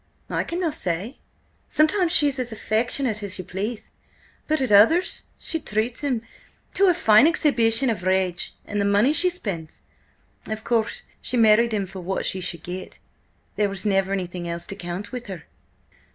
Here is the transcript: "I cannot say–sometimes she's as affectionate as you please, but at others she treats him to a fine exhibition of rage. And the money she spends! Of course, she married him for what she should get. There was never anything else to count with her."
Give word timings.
"I 0.31 0.43
cannot 0.43 0.73
say–sometimes 0.73 2.11
she's 2.11 2.39
as 2.39 2.51
affectionate 2.51 3.21
as 3.21 3.37
you 3.37 3.45
please, 3.45 3.91
but 4.47 4.59
at 4.59 4.71
others 4.71 5.27
she 5.37 5.59
treats 5.59 6.01
him 6.01 6.23
to 6.73 6.87
a 6.87 6.93
fine 6.95 7.27
exhibition 7.27 7.87
of 7.91 8.01
rage. 8.01 8.55
And 8.65 8.81
the 8.81 8.85
money 8.85 9.13
she 9.13 9.29
spends! 9.29 9.83
Of 10.49 10.63
course, 10.63 11.03
she 11.21 11.37
married 11.37 11.71
him 11.71 11.85
for 11.85 11.99
what 11.99 12.25
she 12.25 12.41
should 12.41 12.63
get. 12.63 12.97
There 13.57 13.69
was 13.69 13.85
never 13.85 14.11
anything 14.11 14.49
else 14.49 14.65
to 14.65 14.75
count 14.75 15.11
with 15.11 15.27
her." 15.27 15.43